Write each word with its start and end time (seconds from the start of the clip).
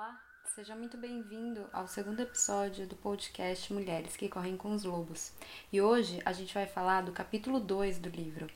Olá, 0.00 0.18
seja 0.54 0.74
muito 0.74 0.96
bem-vindo 0.96 1.68
ao 1.74 1.86
segundo 1.86 2.20
episódio 2.20 2.86
do 2.86 2.96
podcast 2.96 3.70
Mulheres 3.70 4.16
que 4.16 4.30
Correm 4.30 4.56
com 4.56 4.72
os 4.72 4.82
Lobos. 4.82 5.30
E 5.70 5.78
hoje 5.78 6.22
a 6.24 6.32
gente 6.32 6.54
vai 6.54 6.66
falar 6.66 7.02
do 7.02 7.12
capítulo 7.12 7.60
2 7.60 7.98
do 7.98 8.08
livro. 8.08 8.46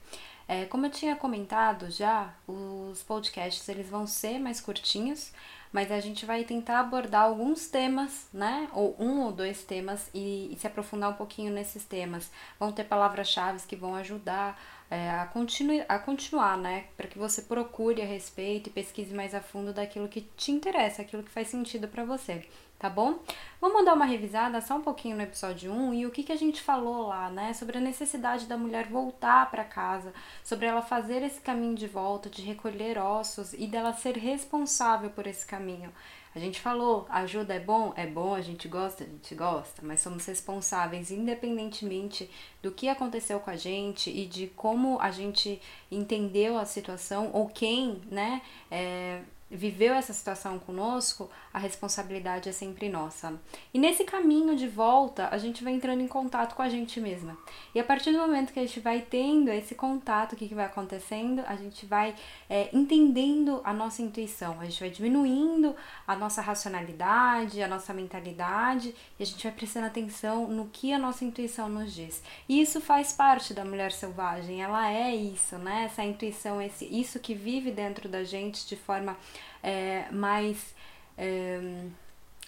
É, 0.49 0.65
como 0.65 0.87
eu 0.87 0.91
tinha 0.91 1.15
comentado 1.15 1.91
já, 1.91 2.35
os 2.49 3.03
podcasts 3.03 3.69
eles 3.69 3.87
vão 3.87 4.07
ser 4.07 4.39
mais 4.39 4.59
curtinhos, 4.59 5.35
mas 5.75 5.91
a 5.91 5.99
gente 5.99 6.25
vai 6.25 6.45
tentar 6.45 6.79
abordar 6.79 7.23
alguns 7.25 7.67
temas, 7.67 8.29
né? 8.33 8.69
Ou 8.73 8.95
um 8.97 9.23
ou 9.23 9.33
dois 9.33 9.65
temas 9.65 10.09
e, 10.15 10.53
e 10.53 10.57
se 10.57 10.69
aprofundar 10.69 11.11
um 11.11 11.15
pouquinho 11.15 11.53
nesses 11.53 11.85
temas. 11.85 12.31
Vão 12.61 12.71
ter 12.71 12.85
palavras-chave 12.85 13.67
que 13.67 13.75
vão 13.75 13.97
ajudar 13.97 14.57
é, 14.89 15.11
a, 15.11 15.27
continu 15.27 15.85
a 15.89 15.99
continuar, 15.99 16.57
né? 16.57 16.85
Para 16.97 17.09
que 17.09 17.19
você 17.19 17.43
procure 17.43 18.01
a 18.01 18.07
respeito 18.07 18.69
e 18.69 18.73
pesquise 18.73 19.13
mais 19.13 19.35
a 19.35 19.41
fundo 19.41 19.73
daquilo 19.73 20.07
que 20.07 20.21
te 20.37 20.53
interessa, 20.53 21.03
aquilo 21.03 21.25
que 21.25 21.31
faz 21.31 21.49
sentido 21.49 21.89
para 21.89 22.05
você, 22.05 22.47
tá 22.79 22.89
bom? 22.89 23.19
Vamos 23.61 23.85
dar 23.85 23.95
uma 23.95 24.05
revisada 24.05 24.61
só 24.61 24.77
um 24.77 24.83
pouquinho 24.83 25.17
no 25.17 25.23
episódio 25.23 25.73
1 25.73 25.95
e 25.95 26.07
o 26.07 26.11
que, 26.11 26.23
que 26.23 26.33
a 26.33 26.37
gente 26.37 26.61
falou 26.61 27.09
lá, 27.09 27.31
né? 27.31 27.55
Sobre 27.55 27.79
a 27.79 27.81
necessidade 27.81 28.47
da 28.47 28.57
mulher 28.59 28.87
voltar 28.87 29.51
para 29.51 29.65
casa, 29.65 30.13
sobre 30.45 30.67
ela 30.67 30.83
fazer 30.83 31.23
esse 31.23 31.41
caminho 31.41 31.75
de 31.75 31.89
volta, 31.89 32.29
de 32.29 32.43
recolher 32.43 32.99
ossos 32.99 33.53
e 33.55 33.67
dela 33.67 33.95
ser 33.95 34.17
responsável 34.17 35.11
por 35.11 35.27
esse 35.27 35.47
caminho. 35.47 35.64
A 36.35 36.39
gente 36.41 36.61
falou, 36.61 37.07
ajuda 37.09 37.55
é 37.55 37.61
bom? 37.61 37.93
É 37.97 38.07
bom, 38.07 38.35
a 38.35 38.41
gente 38.41 38.67
gosta, 38.67 39.05
a 39.05 39.07
gente 39.07 39.35
gosta, 39.37 39.81
mas 39.83 40.01
somos 40.01 40.27
responsáveis 40.27 41.13
independentemente 41.13 42.29
do 42.61 42.73
que 42.73 42.89
aconteceu 42.89 43.39
com 43.39 43.51
a 43.51 43.57
gente 43.57 44.11
e 44.11 44.27
de 44.27 44.49
como 44.49 44.99
a 45.01 45.13
gente 45.13 45.63
entendeu 45.91 46.59
a 46.59 46.65
situação 46.65 47.31
ou 47.33 47.49
quem, 47.49 48.03
né, 48.11 48.43
é, 48.69 49.21
viveu 49.55 49.95
essa 49.95 50.13
situação 50.13 50.59
conosco, 50.59 51.31
a 51.53 51.59
responsabilidade 51.59 52.49
é 52.49 52.53
sempre 52.53 52.89
nossa. 52.89 53.41
E 53.73 53.79
nesse 53.79 54.05
caminho 54.05 54.57
de 54.57 54.67
volta, 54.67 55.29
a 55.31 55.39
gente 55.39 55.63
vai 55.63 55.73
entrando 55.73 56.01
em 56.01 56.09
contato 56.09 56.55
com 56.55 56.63
a 56.63 56.69
gente 56.69 57.01
mesma. 57.01 57.39
E 57.75 57.79
a 57.79 57.85
partir 57.85 58.11
do 58.11 58.19
momento 58.19 58.53
que 58.53 58.59
a 58.59 58.67
gente 58.67 58.81
vai 58.81 59.01
tendo 59.01 59.51
esse 59.51 59.75
contato, 59.75 60.33
o 60.33 60.37
que, 60.37 60.49
que 60.49 60.55
vai 60.55 60.65
acontecendo, 60.65 61.43
a 61.47 61.55
gente 61.55 61.87
vai 61.87 62.15
é, 62.51 62.69
entendendo 62.73 63.61
a 63.65 63.73
nossa 63.73 64.03
intuição, 64.03 64.61
a 64.61 64.65
gente 64.65 64.81
vai 64.81 64.91
diminuindo 64.91 65.77
a 66.07 66.17
nossa 66.17 66.43
racionalidade, 66.43 67.63
a 67.63 67.69
nossa 67.69 67.95
mentalidade, 67.95 68.95
e 69.19 69.23
a 69.23 69.27
gente 69.27 69.43
vai 69.45 69.53
prestando 69.53 69.87
atenção 69.87 70.49
no 70.49 70.67
que 70.67 70.93
a 70.93 70.99
nossa 70.99 71.25
intuição 71.25 71.69
nos 71.69 71.95
diz. 71.95 72.23
E 72.49 72.61
isso 72.61 72.81
faz 72.81 73.13
parte 73.13 73.55
da 73.55 73.65
mulher 73.65 73.93
selvagem, 73.93 74.63
ela 74.63 74.91
é 74.91 75.15
isso, 75.15 75.57
né? 75.59 75.85
Essa 75.85 76.03
intuição, 76.03 76.61
esse, 76.61 76.85
isso 76.87 77.21
que 77.21 77.35
vive 77.35 77.71
dentro 77.71 78.09
da 78.09 78.25
gente 78.25 78.67
de 78.67 78.77
forma 78.77 79.17
é, 79.63 80.07
mais 80.11 80.75
é, 81.17 81.61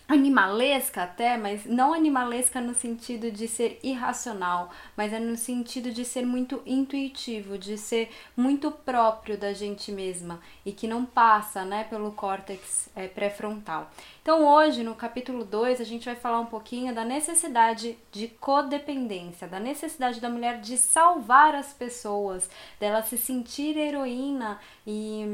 animalesca 0.08 1.02
até, 1.02 1.36
mas 1.36 1.64
não 1.64 1.92
animalesca 1.92 2.60
no 2.60 2.74
sentido 2.74 3.30
de 3.30 3.48
ser 3.48 3.78
irracional, 3.82 4.70
mas 4.96 5.12
é 5.12 5.18
no 5.18 5.36
sentido 5.36 5.90
de 5.90 6.04
ser 6.04 6.24
muito 6.24 6.62
intuitivo, 6.64 7.58
de 7.58 7.76
ser 7.76 8.10
muito 8.36 8.70
próprio 8.70 9.36
da 9.36 9.52
gente 9.52 9.90
mesma 9.90 10.40
e 10.64 10.70
que 10.72 10.86
não 10.86 11.04
passa, 11.04 11.64
né, 11.64 11.84
pelo 11.84 12.12
córtex 12.12 12.88
é, 12.94 13.08
pré-frontal. 13.08 13.90
Então, 14.26 14.44
hoje, 14.44 14.82
no 14.82 14.96
capítulo 14.96 15.44
2, 15.44 15.80
a 15.80 15.84
gente 15.84 16.06
vai 16.06 16.16
falar 16.16 16.40
um 16.40 16.46
pouquinho 16.46 16.92
da 16.92 17.04
necessidade 17.04 17.96
de 18.10 18.26
codependência, 18.26 19.46
da 19.46 19.60
necessidade 19.60 20.20
da 20.20 20.28
mulher 20.28 20.60
de 20.60 20.76
salvar 20.76 21.54
as 21.54 21.72
pessoas, 21.72 22.50
dela 22.80 23.04
se 23.04 23.16
sentir 23.16 23.78
heroína 23.78 24.58
e, 24.84 25.24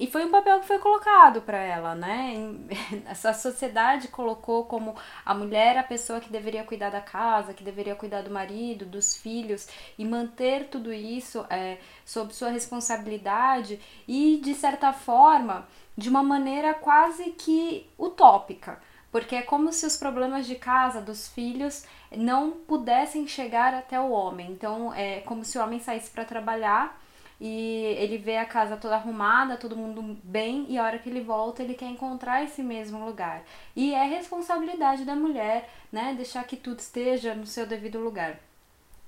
e 0.00 0.08
foi 0.08 0.24
um 0.24 0.32
papel 0.32 0.58
que 0.58 0.66
foi 0.66 0.80
colocado 0.80 1.42
para 1.42 1.58
ela, 1.58 1.94
né? 1.94 2.34
Essa 3.06 3.32
sociedade 3.32 4.08
colocou 4.08 4.64
como 4.64 4.96
a 5.24 5.32
mulher 5.32 5.78
a 5.78 5.84
pessoa 5.84 6.18
que 6.18 6.28
deveria 6.28 6.64
cuidar 6.64 6.90
da 6.90 7.00
casa, 7.00 7.54
que 7.54 7.62
deveria 7.62 7.94
cuidar 7.94 8.22
do 8.22 8.32
marido, 8.32 8.84
dos 8.84 9.16
filhos 9.16 9.68
e 9.96 10.04
manter 10.04 10.66
tudo 10.70 10.92
isso 10.92 11.46
é, 11.48 11.78
sob 12.04 12.34
sua 12.34 12.48
responsabilidade 12.48 13.78
e, 14.08 14.40
de 14.42 14.54
certa 14.54 14.92
forma, 14.92 15.68
de 15.96 16.08
uma 16.08 16.22
maneira 16.22 16.74
quase 16.74 17.30
que 17.30 17.86
utópica, 17.98 18.23
porque 19.14 19.36
é 19.36 19.42
como 19.42 19.72
se 19.72 19.86
os 19.86 19.96
problemas 19.96 20.44
de 20.46 20.56
casa 20.56 21.00
dos 21.00 21.28
filhos 21.28 21.84
não 22.16 22.50
pudessem 22.50 23.28
chegar 23.28 23.72
até 23.72 24.00
o 24.00 24.10
homem. 24.10 24.50
Então 24.50 24.92
é 24.92 25.20
como 25.20 25.44
se 25.44 25.56
o 25.56 25.62
homem 25.62 25.78
saísse 25.78 26.10
para 26.10 26.24
trabalhar 26.24 27.00
e 27.40 27.94
ele 27.98 28.18
vê 28.18 28.36
a 28.36 28.44
casa 28.44 28.76
toda 28.76 28.96
arrumada, 28.96 29.56
todo 29.56 29.76
mundo 29.76 30.18
bem, 30.24 30.66
e 30.68 30.78
a 30.78 30.82
hora 30.82 30.98
que 30.98 31.08
ele 31.08 31.20
volta, 31.20 31.62
ele 31.62 31.74
quer 31.74 31.86
encontrar 31.86 32.42
esse 32.42 32.62
mesmo 32.62 33.04
lugar. 33.04 33.42
E 33.76 33.94
é 33.94 34.04
responsabilidade 34.04 35.04
da 35.04 35.14
mulher, 35.14 35.68
né, 35.92 36.14
deixar 36.16 36.44
que 36.44 36.56
tudo 36.56 36.78
esteja 36.78 37.34
no 37.34 37.46
seu 37.46 37.66
devido 37.66 37.98
lugar. 37.98 38.40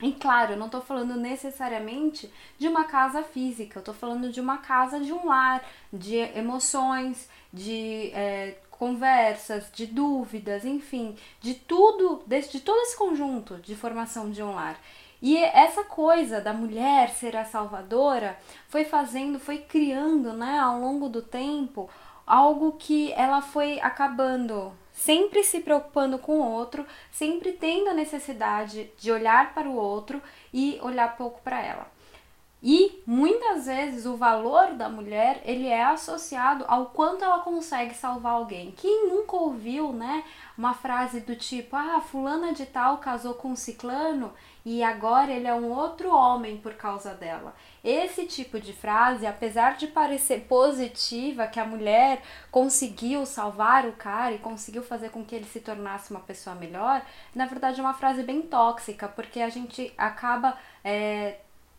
E 0.03 0.13
claro, 0.13 0.53
eu 0.53 0.59
não 0.59 0.67
estou 0.67 0.83
falando 0.83 1.17
necessariamente 1.17 2.31
de 2.59 2.69
uma 2.69 2.85
casa 2.85 3.23
física, 3.23 3.79
eu 3.79 3.81
estou 3.81 3.95
falando 3.95 4.31
de 4.31 4.41
uma 4.41 4.59
casa 4.59 5.01
de 5.01 5.13
um 5.13 5.27
lar, 5.27 5.65
de 5.91 6.17
emoções, 6.17 7.31
de 7.51 8.11
é, 8.13 8.59
conversas, 8.79 9.71
de 9.73 9.87
dúvidas, 9.87 10.65
enfim, 10.65 11.17
de 11.41 11.55
tudo, 11.55 12.23
de, 12.27 12.41
de 12.43 12.61
todo 12.61 12.81
esse 12.83 12.97
conjunto 12.97 13.57
de 13.57 13.75
formação 13.75 14.31
de 14.31 14.43
um 14.43 14.55
lar. 14.55 14.79
E 15.21 15.37
essa 15.39 15.83
coisa 15.85 16.41
da 16.41 16.53
mulher 16.53 17.11
ser 17.11 17.37
a 17.37 17.45
salvadora 17.45 18.39
foi 18.69 18.85
fazendo, 18.85 19.39
foi 19.39 19.59
criando, 19.59 20.33
né, 20.33 20.59
ao 20.59 20.79
longo 20.79 21.09
do 21.09 21.23
tempo, 21.23 21.89
algo 22.27 22.73
que 22.73 23.13
ela 23.13 23.41
foi 23.41 23.81
acabando 23.81 24.73
sempre 24.93 25.45
se 25.45 25.61
preocupando 25.61 26.19
com 26.19 26.41
o 26.41 26.53
outro, 26.53 26.87
sempre 27.11 27.53
tendo 27.53 27.91
a 27.91 27.95
necessidade 27.95 28.91
de 28.99 29.13
olhar 29.13 29.55
para 29.55 29.69
o 29.69 29.77
outro 29.77 30.23
e 30.53 30.79
olhar 30.83 31.17
pouco 31.17 31.41
para 31.43 31.63
ela. 31.63 31.96
E 32.63 33.03
muitas 33.07 33.67
vezes 33.67 34.07
o 34.07 34.17
valor 34.17 34.73
da 34.75 34.89
mulher 34.89 35.43
ele 35.45 35.69
é 35.69 35.85
associado 35.85 36.65
ao 36.67 36.87
quanto 36.87 37.23
ela 37.23 37.41
consegue 37.41 37.95
salvar 37.95 38.33
alguém. 38.33 38.73
Quem 38.73 39.09
nunca 39.09 39.37
ouviu, 39.37 39.93
né, 39.93 40.25
uma 40.57 40.73
frase 40.73 41.21
do 41.21 41.37
tipo: 41.37 41.77
"Ah, 41.77 42.01
fulana 42.01 42.53
de 42.55 42.65
tal 42.65 42.99
casou 42.99 43.35
com 43.35 43.49
um 43.49 43.57
ciclano 43.57 44.33
e 44.65 44.83
agora 44.83 45.31
ele 45.31 45.47
é 45.47 45.55
um 45.55 45.71
outro 45.71 46.11
homem 46.11 46.57
por 46.57 46.75
causa 46.75 47.13
dela". 47.15 47.55
Esse 47.85 48.25
tipo 48.27 48.59
de 48.59 48.73
frase, 48.73 49.27
apesar 49.27 49.77
de 49.77 49.87
parecer 49.87 50.47
positiva, 50.49 51.47
que 51.47 51.61
a 51.61 51.65
mulher 51.65 52.23
conseguiu 52.51 53.25
salvar 53.27 53.87
o 53.87 53.93
cara 53.93 54.35
e 54.35 54.39
conseguiu 54.39 54.83
fazer 54.83 55.11
com 55.11 55.25
que 55.25 55.35
ele 55.37 55.45
se 55.45 55.61
tornasse 55.61 56.11
uma 56.11 56.21
pessoa 56.21 56.57
melhor, 56.57 57.03
na 57.35 57.47
verdade 57.47 57.81
é 57.81 57.83
uma 57.85 57.95
frase 57.95 58.23
bem 58.23 58.43
tóxica, 58.43 59.07
porque 59.09 59.41
a 59.41 59.51
gente 59.51 59.93
acaba 59.97 60.59
é, 60.83 61.37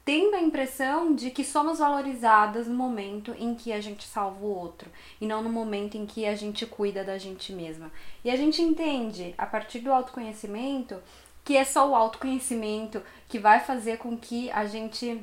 tendo 0.07 0.37
a 0.37 0.41
impressão 0.41 1.13
de 1.13 1.29
que 1.29 1.43
somos 1.43 1.79
valorizadas 1.79 2.65
no 2.65 2.73
momento 2.73 3.35
em 3.37 3.53
que 3.53 3.73
a 3.73 3.81
gente 3.81 4.07
salva 4.07 4.39
o 4.39 4.57
outro 4.57 4.89
e 5.19 5.27
não 5.27 5.43
no 5.43 5.49
momento 5.49 5.97
em 5.97 6.05
que 6.05 6.25
a 6.25 6.33
gente 6.33 6.65
cuida 6.65 7.03
da 7.03 7.17
gente 7.17 7.51
mesma. 7.51 7.91
E 8.23 8.31
a 8.31 8.37
gente 8.37 8.61
entende, 8.61 9.35
a 9.37 9.45
partir 9.45 9.79
do 9.79 9.91
autoconhecimento, 9.91 10.95
que 11.43 11.57
é 11.57 11.65
só 11.65 11.89
o 11.89 11.93
autoconhecimento 11.93 13.03
que 13.27 13.37
vai 13.37 13.59
fazer 13.59 13.97
com 13.97 14.15
que 14.15 14.49
a 14.51 14.65
gente 14.65 15.21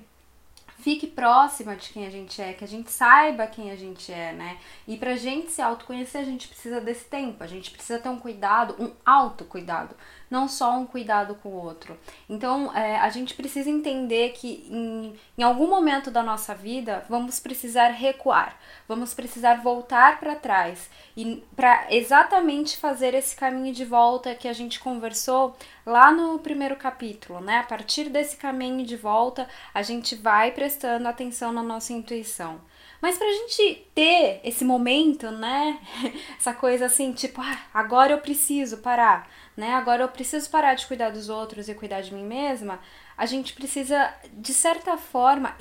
fique 0.84 1.06
próxima 1.06 1.74
de 1.74 1.88
quem 1.88 2.06
a 2.06 2.10
gente 2.10 2.42
é, 2.42 2.52
que 2.52 2.62
a 2.62 2.68
gente 2.68 2.92
saiba 2.92 3.46
quem 3.46 3.70
a 3.70 3.76
gente 3.76 4.12
é, 4.12 4.34
né? 4.34 4.58
E 4.86 4.98
pra 4.98 5.16
gente 5.16 5.50
se 5.50 5.62
autoconhecer, 5.62 6.20
a 6.20 6.24
gente 6.24 6.46
precisa 6.46 6.78
desse 6.78 7.06
tempo, 7.06 7.42
a 7.42 7.46
gente 7.46 7.70
precisa 7.70 7.98
ter 7.98 8.10
um 8.10 8.18
cuidado, 8.18 8.76
um 8.78 8.92
autocuidado, 9.04 9.96
não 10.30 10.46
só 10.46 10.76
um 10.76 10.84
cuidado 10.84 11.36
com 11.36 11.48
o 11.48 11.64
outro. 11.64 11.98
Então, 12.28 12.70
é, 12.76 12.98
a 12.98 13.08
gente 13.08 13.32
precisa 13.32 13.70
entender 13.70 14.32
que 14.32 14.68
em, 14.70 15.14
em 15.38 15.42
algum 15.42 15.66
momento 15.66 16.10
da 16.10 16.22
nossa 16.22 16.54
vida 16.54 17.02
vamos 17.08 17.40
precisar 17.40 17.88
recuar, 17.88 18.54
vamos 18.86 19.14
precisar 19.14 19.62
voltar 19.62 20.20
para 20.20 20.36
trás 20.36 20.90
e 21.16 21.42
para 21.56 21.86
exatamente 21.88 22.76
fazer 22.76 23.14
esse 23.14 23.34
caminho 23.34 23.72
de 23.72 23.86
volta 23.86 24.34
que 24.34 24.48
a 24.48 24.52
gente 24.52 24.78
conversou 24.80 25.56
lá 25.86 26.10
no 26.10 26.38
primeiro 26.38 26.76
capítulo, 26.76 27.40
né? 27.40 27.58
A 27.58 27.62
partir 27.62 28.08
desse 28.08 28.36
caminho 28.36 28.84
de 28.84 28.96
volta, 28.96 29.48
a 29.72 29.82
gente 29.82 30.14
vai 30.14 30.50
prestando 30.74 31.06
atenção 31.06 31.52
na 31.52 31.62
nossa 31.62 31.92
intuição. 31.92 32.60
Mas 33.00 33.16
pra 33.16 33.30
gente 33.30 33.86
ter 33.94 34.40
esse 34.42 34.64
momento, 34.64 35.30
né? 35.30 35.78
Essa 36.36 36.52
coisa 36.52 36.86
assim, 36.86 37.12
tipo, 37.12 37.40
ah, 37.40 37.58
agora 37.72 38.12
eu 38.12 38.18
preciso 38.18 38.78
parar, 38.78 39.28
né? 39.56 39.74
Agora 39.74 40.02
eu 40.02 40.08
preciso 40.08 40.50
parar 40.50 40.74
de 40.74 40.86
cuidar 40.86 41.10
dos 41.10 41.28
outros 41.28 41.68
e 41.68 41.74
cuidar 41.74 42.00
de 42.00 42.12
mim 42.12 42.24
mesma 42.24 42.80
a 43.16 43.26
gente 43.26 43.52
precisa, 43.52 44.12
de 44.32 44.52
certa 44.52 44.96
forma, 44.96 45.56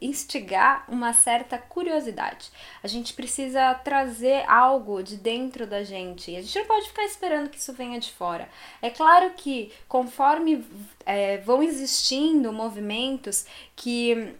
instigar 0.00 0.84
uma 0.88 1.12
certa 1.12 1.56
curiosidade. 1.58 2.50
A 2.82 2.88
gente 2.88 3.12
precisa 3.12 3.74
trazer 3.74 4.44
algo 4.48 5.02
de 5.02 5.16
dentro 5.16 5.66
da 5.66 5.84
gente. 5.84 6.30
E 6.30 6.36
a 6.36 6.42
gente 6.42 6.58
não 6.58 6.66
pode 6.66 6.88
ficar 6.88 7.04
esperando 7.04 7.48
que 7.48 7.58
isso 7.58 7.72
venha 7.72 8.00
de 8.00 8.10
fora. 8.10 8.48
É 8.80 8.90
claro 8.90 9.30
que, 9.36 9.72
conforme 9.88 10.64
é, 11.06 11.38
vão 11.38 11.62
existindo 11.62 12.52
movimentos 12.52 13.46
que 13.76 14.34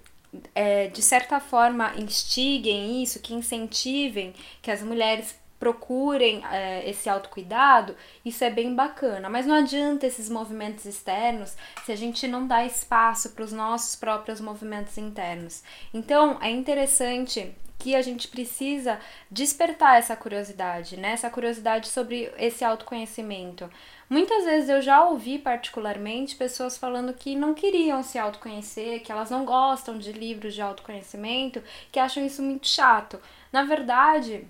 é, 0.54 0.88
de 0.88 1.02
certa 1.02 1.38
forma 1.40 1.94
instiguem 1.96 3.02
isso, 3.02 3.20
que 3.20 3.34
incentivem 3.34 4.34
que 4.62 4.70
as 4.70 4.82
mulheres 4.82 5.36
procurem 5.62 6.42
é, 6.50 6.90
esse 6.90 7.08
autocuidado, 7.08 7.94
isso 8.24 8.42
é 8.42 8.50
bem 8.50 8.74
bacana. 8.74 9.30
Mas 9.30 9.46
não 9.46 9.54
adianta 9.54 10.04
esses 10.04 10.28
movimentos 10.28 10.84
externos 10.86 11.56
se 11.84 11.92
a 11.92 11.96
gente 11.96 12.26
não 12.26 12.48
dá 12.48 12.66
espaço 12.66 13.30
para 13.30 13.44
os 13.44 13.52
nossos 13.52 13.94
próprios 13.94 14.40
movimentos 14.40 14.98
internos. 14.98 15.62
Então, 15.94 16.36
é 16.42 16.50
interessante 16.50 17.54
que 17.78 17.94
a 17.94 18.02
gente 18.02 18.26
precisa 18.26 18.98
despertar 19.30 19.98
essa 19.98 20.16
curiosidade, 20.16 20.96
né? 20.96 21.12
Essa 21.12 21.30
curiosidade 21.30 21.86
sobre 21.86 22.32
esse 22.38 22.64
autoconhecimento. 22.64 23.70
Muitas 24.10 24.44
vezes 24.44 24.68
eu 24.68 24.82
já 24.82 25.04
ouvi 25.04 25.38
particularmente 25.38 26.34
pessoas 26.34 26.76
falando 26.76 27.14
que 27.14 27.36
não 27.36 27.54
queriam 27.54 28.02
se 28.02 28.18
autoconhecer, 28.18 29.00
que 29.00 29.12
elas 29.12 29.30
não 29.30 29.44
gostam 29.44 29.96
de 29.96 30.10
livros 30.10 30.54
de 30.54 30.60
autoconhecimento, 30.60 31.62
que 31.92 32.00
acham 32.00 32.26
isso 32.26 32.42
muito 32.42 32.66
chato. 32.66 33.20
Na 33.52 33.62
verdade, 33.62 34.44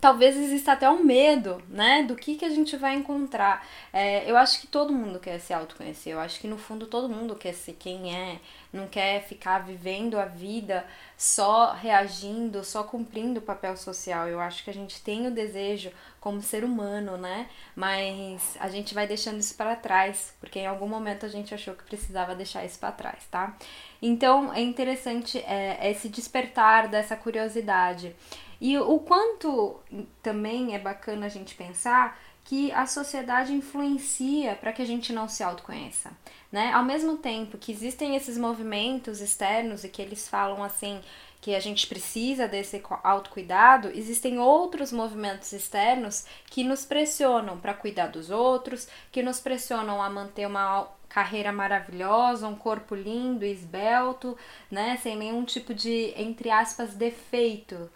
talvez 0.00 0.36
exista 0.36 0.72
até 0.72 0.88
um 0.88 1.04
medo, 1.04 1.62
né, 1.68 2.02
do 2.02 2.16
que, 2.16 2.36
que 2.36 2.44
a 2.44 2.48
gente 2.48 2.76
vai 2.76 2.94
encontrar. 2.94 3.66
É, 3.92 4.28
eu 4.30 4.36
acho 4.36 4.60
que 4.60 4.66
todo 4.66 4.92
mundo 4.92 5.20
quer 5.20 5.38
se 5.38 5.52
autoconhecer, 5.52 6.14
eu 6.14 6.20
acho 6.20 6.40
que 6.40 6.48
no 6.48 6.56
fundo 6.56 6.86
todo 6.86 7.08
mundo 7.08 7.34
quer 7.34 7.52
ser 7.52 7.74
quem 7.74 8.16
é, 8.16 8.40
não 8.72 8.86
quer 8.86 9.22
ficar 9.22 9.58
vivendo 9.58 10.18
a 10.18 10.24
vida 10.24 10.86
só 11.16 11.72
reagindo, 11.72 12.64
só 12.64 12.82
cumprindo 12.84 13.40
o 13.40 13.42
papel 13.42 13.76
social. 13.76 14.28
Eu 14.28 14.40
acho 14.40 14.62
que 14.62 14.70
a 14.70 14.72
gente 14.72 15.02
tem 15.02 15.26
o 15.26 15.30
desejo 15.30 15.90
como 16.20 16.40
ser 16.40 16.64
humano, 16.64 17.16
né, 17.18 17.48
mas 17.76 18.56
a 18.58 18.68
gente 18.68 18.94
vai 18.94 19.06
deixando 19.06 19.38
isso 19.38 19.54
para 19.54 19.76
trás, 19.76 20.34
porque 20.40 20.60
em 20.60 20.66
algum 20.66 20.88
momento 20.88 21.26
a 21.26 21.28
gente 21.28 21.54
achou 21.54 21.74
que 21.74 21.84
precisava 21.84 22.34
deixar 22.34 22.64
isso 22.64 22.78
para 22.78 22.92
trás, 22.92 23.24
tá? 23.30 23.54
Então 24.00 24.52
é 24.54 24.60
interessante 24.62 25.38
é, 25.38 25.90
esse 25.90 26.08
despertar 26.08 26.88
dessa 26.88 27.16
curiosidade. 27.16 28.14
E 28.60 28.76
o 28.78 28.98
quanto 28.98 29.80
também 30.22 30.74
é 30.74 30.78
bacana 30.78 31.26
a 31.26 31.30
gente 31.30 31.54
pensar 31.54 32.18
que 32.44 32.72
a 32.72 32.86
sociedade 32.86 33.52
influencia 33.52 34.54
para 34.56 34.72
que 34.72 34.82
a 34.82 34.84
gente 34.84 35.12
não 35.12 35.28
se 35.28 35.42
autoconheça, 35.42 36.10
né? 36.50 36.72
Ao 36.72 36.84
mesmo 36.84 37.16
tempo 37.16 37.56
que 37.56 37.70
existem 37.70 38.16
esses 38.16 38.36
movimentos 38.36 39.20
externos 39.20 39.84
e 39.84 39.88
que 39.88 40.02
eles 40.02 40.28
falam 40.28 40.62
assim 40.62 41.00
que 41.40 41.54
a 41.54 41.60
gente 41.60 41.86
precisa 41.86 42.46
desse 42.46 42.82
autocuidado, 43.02 43.88
existem 43.94 44.38
outros 44.38 44.92
movimentos 44.92 45.52
externos 45.52 46.26
que 46.46 46.62
nos 46.62 46.84
pressionam 46.84 47.58
para 47.58 47.72
cuidar 47.72 48.08
dos 48.08 48.30
outros, 48.30 48.88
que 49.10 49.22
nos 49.22 49.40
pressionam 49.40 50.02
a 50.02 50.10
manter 50.10 50.46
uma 50.46 50.86
carreira 51.08 51.50
maravilhosa, 51.50 52.46
um 52.46 52.54
corpo 52.54 52.94
lindo, 52.94 53.44
esbelto, 53.44 54.36
né, 54.70 54.98
sem 55.02 55.16
nenhum 55.16 55.44
tipo 55.44 55.72
de 55.72 56.12
entre 56.16 56.50
aspas 56.50 56.94
defeito 56.94 57.90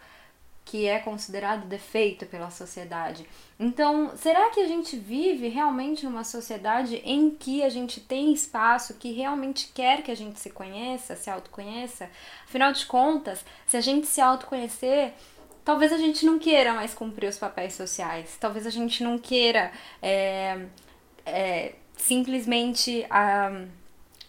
que 0.65 0.87
é 0.87 0.97
considerado 0.97 1.67
defeito 1.67 2.25
pela 2.25 2.49
sociedade. 2.49 3.25
Então, 3.59 4.11
será 4.17 4.49
que 4.49 4.59
a 4.59 4.67
gente 4.67 4.97
vive 4.97 5.47
realmente 5.47 6.03
numa 6.03 6.23
sociedade 6.23 7.01
em 7.05 7.29
que 7.29 7.63
a 7.63 7.69
gente 7.69 8.01
tem 8.01 8.33
espaço 8.33 8.95
que 8.95 9.13
realmente 9.13 9.71
quer 9.73 10.01
que 10.01 10.11
a 10.11 10.15
gente 10.15 10.39
se 10.39 10.49
conheça, 10.49 11.15
se 11.15 11.29
autoconheça? 11.29 12.09
Afinal 12.43 12.73
de 12.73 12.85
contas, 12.87 13.45
se 13.67 13.77
a 13.77 13.81
gente 13.81 14.07
se 14.07 14.19
autoconhecer, 14.19 15.13
talvez 15.63 15.93
a 15.93 15.97
gente 15.97 16.25
não 16.25 16.39
queira 16.39 16.73
mais 16.73 16.95
cumprir 16.95 17.29
os 17.29 17.37
papéis 17.37 17.75
sociais, 17.75 18.35
talvez 18.39 18.65
a 18.65 18.71
gente 18.71 19.03
não 19.03 19.19
queira 19.19 19.71
é, 20.01 20.65
é, 21.25 21.75
simplesmente. 21.95 23.05
Ah, 23.09 23.65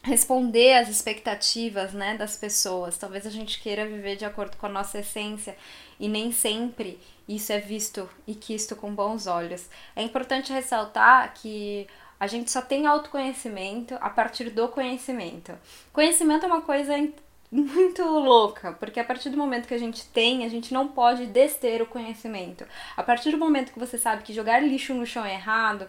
responder 0.06 0.74
às 0.74 0.88
expectativas 0.88 1.92
né, 1.92 2.16
das 2.16 2.36
pessoas. 2.36 2.96
Talvez 2.96 3.26
a 3.26 3.30
gente 3.30 3.60
queira 3.60 3.84
viver 3.84 4.14
de 4.16 4.24
acordo 4.24 4.56
com 4.56 4.66
a 4.66 4.70
nossa 4.70 5.00
essência 5.00 5.56
e 5.98 6.08
nem 6.08 6.30
sempre 6.30 7.00
isso 7.28 7.52
é 7.52 7.58
visto 7.58 8.08
e 8.24 8.34
quisto 8.34 8.76
com 8.76 8.94
bons 8.94 9.26
olhos. 9.26 9.68
É 9.96 10.02
importante 10.02 10.52
ressaltar 10.52 11.34
que 11.34 11.88
a 12.20 12.28
gente 12.28 12.52
só 12.52 12.62
tem 12.62 12.86
autoconhecimento 12.86 13.94
a 14.00 14.08
partir 14.08 14.48
do 14.50 14.68
conhecimento. 14.68 15.52
Conhecimento 15.92 16.44
é 16.44 16.46
uma 16.46 16.62
coisa 16.62 16.94
muito 17.50 18.02
louca, 18.02 18.72
porque 18.72 19.00
a 19.00 19.04
partir 19.04 19.30
do 19.30 19.36
momento 19.36 19.66
que 19.66 19.74
a 19.74 19.78
gente 19.78 20.06
tem, 20.06 20.44
a 20.44 20.48
gente 20.48 20.72
não 20.72 20.86
pode 20.86 21.26
dester 21.26 21.82
o 21.82 21.86
conhecimento. 21.86 22.64
A 22.96 23.02
partir 23.02 23.32
do 23.32 23.38
momento 23.38 23.72
que 23.72 23.78
você 23.78 23.98
sabe 23.98 24.22
que 24.22 24.32
jogar 24.32 24.60
lixo 24.60 24.94
no 24.94 25.04
chão 25.04 25.24
é 25.24 25.34
errado, 25.34 25.88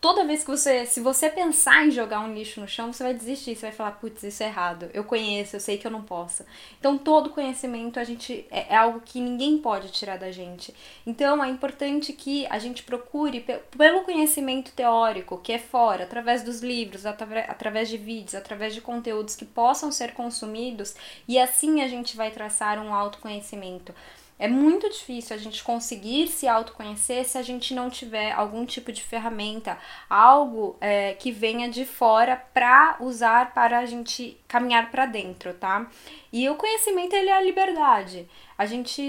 toda 0.00 0.24
vez 0.24 0.42
que 0.42 0.50
você, 0.50 0.86
se 0.86 1.00
você 1.00 1.28
pensar 1.28 1.86
em 1.86 1.90
jogar 1.90 2.20
um 2.20 2.32
lixo 2.32 2.60
no 2.60 2.66
chão, 2.66 2.92
você 2.92 3.02
vai 3.02 3.12
desistir, 3.12 3.54
você 3.54 3.66
vai 3.66 3.72
falar, 3.72 3.92
putz, 3.92 4.22
isso 4.22 4.42
é 4.42 4.46
errado, 4.46 4.88
eu 4.94 5.04
conheço, 5.04 5.56
eu 5.56 5.60
sei 5.60 5.76
que 5.76 5.86
eu 5.86 5.90
não 5.90 6.02
posso. 6.02 6.44
Então, 6.78 6.96
todo 6.96 7.30
conhecimento 7.30 8.00
a 8.00 8.04
gente 8.04 8.46
é, 8.50 8.72
é, 8.72 8.76
algo 8.76 9.00
que 9.00 9.20
ninguém 9.20 9.58
pode 9.58 9.90
tirar 9.90 10.16
da 10.16 10.32
gente. 10.32 10.74
Então, 11.06 11.44
é 11.44 11.48
importante 11.48 12.12
que 12.14 12.46
a 12.46 12.58
gente 12.58 12.82
procure 12.82 13.44
pelo 13.76 14.02
conhecimento 14.02 14.72
teórico, 14.72 15.38
que 15.38 15.52
é 15.52 15.58
fora, 15.58 16.04
através 16.04 16.42
dos 16.42 16.60
livros, 16.60 17.04
através 17.04 17.88
de 17.88 17.98
vídeos, 17.98 18.34
através 18.34 18.74
de 18.74 18.80
conteúdos 18.80 19.36
que 19.36 19.44
possam 19.44 19.92
ser 19.92 20.14
consumidos, 20.14 20.94
e 21.28 21.38
assim 21.38 21.82
a 21.82 21.88
gente 21.88 22.16
vai 22.16 22.30
traçar 22.30 22.78
um 22.78 22.94
autoconhecimento. 22.94 23.94
É 24.40 24.48
muito 24.48 24.88
difícil 24.88 25.36
a 25.36 25.38
gente 25.38 25.62
conseguir 25.62 26.26
se 26.28 26.48
autoconhecer 26.48 27.26
se 27.26 27.36
a 27.36 27.42
gente 27.42 27.74
não 27.74 27.90
tiver 27.90 28.32
algum 28.32 28.64
tipo 28.64 28.90
de 28.90 29.02
ferramenta, 29.02 29.76
algo 30.08 30.78
é, 30.80 31.12
que 31.12 31.30
venha 31.30 31.68
de 31.68 31.84
fora 31.84 32.42
para 32.54 32.96
usar 33.00 33.52
para 33.52 33.80
a 33.80 33.84
gente 33.84 34.40
caminhar 34.48 34.90
para 34.90 35.04
dentro, 35.04 35.52
tá? 35.52 35.86
E 36.32 36.48
o 36.48 36.54
conhecimento 36.54 37.14
ele 37.14 37.28
é 37.28 37.36
a 37.36 37.42
liberdade. 37.42 38.26
A 38.56 38.64
gente 38.64 39.02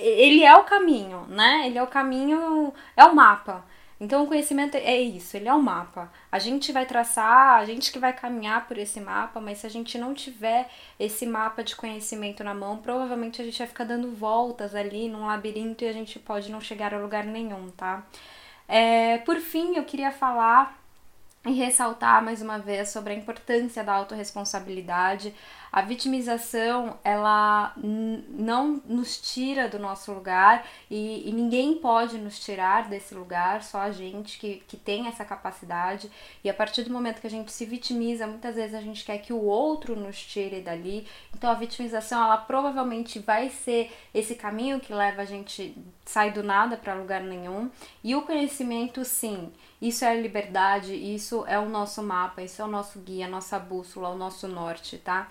ele 0.00 0.42
é 0.42 0.56
o 0.56 0.64
caminho, 0.64 1.26
né? 1.28 1.62
Ele 1.66 1.78
é 1.78 1.82
o 1.82 1.86
caminho, 1.86 2.74
é 2.96 3.04
o 3.04 3.14
mapa. 3.14 3.64
Então 4.04 4.24
o 4.24 4.26
conhecimento 4.26 4.76
é 4.76 5.00
isso, 5.00 5.34
ele 5.34 5.48
é 5.48 5.54
um 5.54 5.62
mapa. 5.62 6.12
A 6.30 6.38
gente 6.38 6.70
vai 6.72 6.84
traçar, 6.84 7.58
a 7.58 7.64
gente 7.64 7.90
que 7.90 7.98
vai 7.98 8.12
caminhar 8.12 8.68
por 8.68 8.76
esse 8.76 9.00
mapa, 9.00 9.40
mas 9.40 9.58
se 9.58 9.66
a 9.66 9.70
gente 9.70 9.96
não 9.96 10.12
tiver 10.12 10.68
esse 11.00 11.24
mapa 11.24 11.64
de 11.64 11.74
conhecimento 11.74 12.44
na 12.44 12.52
mão, 12.52 12.76
provavelmente 12.76 13.40
a 13.40 13.44
gente 13.44 13.58
vai 13.58 13.66
ficar 13.66 13.84
dando 13.84 14.14
voltas 14.14 14.74
ali 14.74 15.08
num 15.08 15.26
labirinto 15.26 15.84
e 15.84 15.88
a 15.88 15.92
gente 15.92 16.18
pode 16.18 16.52
não 16.52 16.60
chegar 16.60 16.92
a 16.92 16.98
lugar 16.98 17.24
nenhum, 17.24 17.70
tá? 17.70 18.04
É, 18.68 19.18
por 19.18 19.40
fim, 19.40 19.76
eu 19.76 19.84
queria 19.84 20.12
falar 20.12 20.78
e 21.46 21.52
ressaltar 21.52 22.22
mais 22.22 22.40
uma 22.40 22.58
vez 22.58 22.90
sobre 22.90 23.12
a 23.12 23.16
importância 23.16 23.84
da 23.84 23.92
autorresponsabilidade. 23.94 25.34
A 25.74 25.80
vitimização, 25.80 26.96
ela 27.02 27.74
não 27.76 28.80
nos 28.86 29.20
tira 29.20 29.68
do 29.68 29.76
nosso 29.76 30.12
lugar 30.12 30.64
e, 30.88 31.28
e, 31.28 31.32
ninguém 31.32 31.74
pode 31.74 32.16
nos 32.16 32.38
tirar 32.38 32.88
desse 32.88 33.12
lugar, 33.12 33.60
só 33.64 33.80
a 33.80 33.90
gente 33.90 34.38
que, 34.38 34.62
que 34.68 34.76
tem 34.76 35.08
essa 35.08 35.24
capacidade. 35.24 36.08
E 36.44 36.48
a 36.48 36.54
partir 36.54 36.84
do 36.84 36.92
momento 36.92 37.20
que 37.20 37.26
a 37.26 37.30
gente 37.30 37.50
se 37.50 37.64
vitimiza, 37.64 38.24
muitas 38.24 38.54
vezes 38.54 38.72
a 38.72 38.80
gente 38.80 39.04
quer 39.04 39.18
que 39.18 39.32
o 39.32 39.42
outro 39.42 39.96
nos 39.96 40.16
tire 40.24 40.60
dali. 40.60 41.08
Então 41.36 41.50
a 41.50 41.54
vitimização, 41.54 42.22
ela 42.22 42.36
provavelmente 42.36 43.18
vai 43.18 43.50
ser 43.50 43.90
esse 44.14 44.36
caminho 44.36 44.78
que 44.78 44.94
leva 44.94 45.22
a 45.22 45.24
gente 45.24 45.76
sair 46.04 46.30
do 46.30 46.44
nada 46.44 46.76
para 46.76 46.94
lugar 46.94 47.20
nenhum. 47.20 47.68
E 48.04 48.14
o 48.14 48.22
conhecimento, 48.22 49.04
sim 49.04 49.50
isso 49.82 50.02
é 50.02 50.12
a 50.12 50.14
liberdade, 50.14 50.94
isso 50.94 51.44
é 51.46 51.58
o 51.58 51.68
nosso 51.68 52.02
mapa, 52.02 52.40
isso 52.40 52.62
é 52.62 52.64
o 52.64 52.68
nosso 52.68 53.00
guia, 53.00 53.26
a 53.26 53.28
nossa 53.28 53.58
bússola, 53.58 54.08
o 54.08 54.16
nosso 54.16 54.48
norte, 54.48 54.96
tá? 54.96 55.28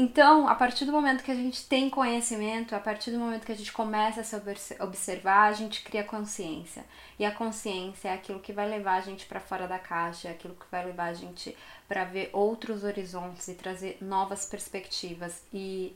Então, 0.00 0.48
a 0.48 0.54
partir 0.54 0.86
do 0.86 0.92
momento 0.92 1.22
que 1.22 1.30
a 1.30 1.34
gente 1.34 1.66
tem 1.66 1.90
conhecimento, 1.90 2.74
a 2.74 2.80
partir 2.80 3.10
do 3.10 3.18
momento 3.18 3.44
que 3.44 3.52
a 3.52 3.54
gente 3.54 3.70
começa 3.70 4.22
a 4.22 4.24
se 4.24 4.34
observar, 4.80 5.48
a 5.48 5.52
gente 5.52 5.82
cria 5.82 6.02
consciência. 6.02 6.86
E 7.18 7.24
a 7.26 7.30
consciência 7.30 8.08
é 8.08 8.14
aquilo 8.14 8.40
que 8.40 8.50
vai 8.50 8.66
levar 8.66 8.94
a 8.94 9.02
gente 9.02 9.26
para 9.26 9.38
fora 9.40 9.68
da 9.68 9.78
caixa, 9.78 10.28
é 10.28 10.30
aquilo 10.30 10.54
que 10.54 10.64
vai 10.70 10.86
levar 10.86 11.08
a 11.08 11.12
gente 11.12 11.54
para 11.86 12.04
ver 12.04 12.30
outros 12.32 12.82
horizontes 12.82 13.46
e 13.48 13.54
trazer 13.54 13.98
novas 14.00 14.46
perspectivas. 14.46 15.42
E 15.52 15.94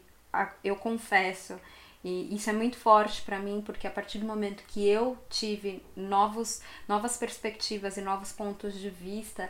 eu 0.63 0.77
confesso 0.77 1.59
e 2.05 2.35
isso 2.35 2.51
é 2.51 2.53
muito 2.53 2.77
forte 2.77 3.23
para 3.23 3.39
mim, 3.39 3.63
porque 3.65 3.87
a 3.87 3.91
partir 3.91 4.19
do 4.19 4.27
momento 4.27 4.63
que 4.69 4.87
eu 4.87 5.17
tive 5.31 5.83
novos, 5.97 6.61
novas 6.87 7.17
perspectivas 7.17 7.97
e 7.97 8.03
novos 8.03 8.31
pontos 8.33 8.79
de 8.79 8.91
vista, 8.91 9.49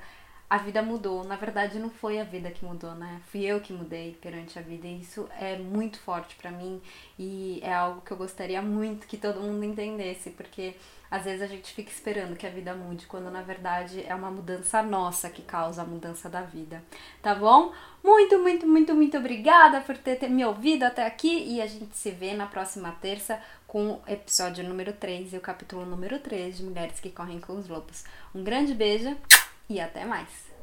a 0.48 0.58
vida 0.58 0.82
mudou. 0.82 1.24
Na 1.24 1.36
verdade, 1.36 1.78
não 1.78 1.90
foi 1.90 2.20
a 2.20 2.24
vida 2.24 2.50
que 2.50 2.64
mudou, 2.64 2.94
né? 2.94 3.20
Fui 3.30 3.44
eu 3.44 3.60
que 3.60 3.72
mudei 3.72 4.16
perante 4.20 4.58
a 4.58 4.62
vida. 4.62 4.86
E 4.86 5.00
isso 5.00 5.28
é 5.38 5.56
muito 5.56 5.98
forte 5.98 6.36
para 6.36 6.50
mim 6.50 6.80
e 7.18 7.60
é 7.62 7.72
algo 7.72 8.00
que 8.02 8.12
eu 8.12 8.16
gostaria 8.16 8.60
muito 8.60 9.06
que 9.06 9.16
todo 9.16 9.40
mundo 9.40 9.64
entendesse, 9.64 10.30
porque 10.30 10.74
às 11.10 11.24
vezes 11.24 11.42
a 11.42 11.46
gente 11.46 11.72
fica 11.72 11.90
esperando 11.90 12.36
que 12.36 12.46
a 12.46 12.50
vida 12.50 12.74
mude, 12.74 13.06
quando 13.06 13.30
na 13.30 13.40
verdade 13.40 14.04
é 14.06 14.14
uma 14.14 14.30
mudança 14.30 14.82
nossa 14.82 15.30
que 15.30 15.42
causa 15.42 15.82
a 15.82 15.84
mudança 15.84 16.28
da 16.28 16.42
vida. 16.42 16.82
Tá 17.22 17.34
bom? 17.34 17.72
Muito, 18.02 18.38
muito, 18.38 18.66
muito, 18.66 18.94
muito 18.94 19.16
obrigada 19.16 19.80
por 19.80 19.96
ter 19.96 20.28
me 20.28 20.44
ouvido 20.44 20.82
até 20.82 21.06
aqui 21.06 21.44
e 21.46 21.62
a 21.62 21.66
gente 21.66 21.96
se 21.96 22.10
vê 22.10 22.34
na 22.34 22.46
próxima 22.46 22.92
terça 23.00 23.40
com 23.66 23.92
o 23.92 24.02
episódio 24.06 24.62
número 24.62 24.92
3 24.92 25.32
e 25.32 25.36
o 25.36 25.40
capítulo 25.40 25.86
número 25.86 26.18
3 26.18 26.58
de 26.58 26.64
Mulheres 26.64 27.00
que 27.00 27.10
Correm 27.10 27.40
com 27.40 27.56
os 27.56 27.68
Lobos. 27.68 28.04
Um 28.34 28.44
grande 28.44 28.74
beijo 28.74 29.16
e 29.68 29.80
até 29.80 30.04
mais! 30.04 30.53